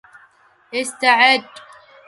[0.73, 1.49] إستعد